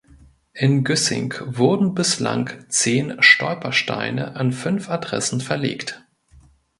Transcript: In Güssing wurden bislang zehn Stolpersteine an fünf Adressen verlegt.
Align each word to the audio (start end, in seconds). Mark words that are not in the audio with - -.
In 0.53 0.83
Güssing 0.83 1.35
wurden 1.45 1.93
bislang 1.93 2.65
zehn 2.69 3.21
Stolpersteine 3.21 4.35
an 4.35 4.51
fünf 4.51 4.89
Adressen 4.89 5.41
verlegt. 5.41 6.03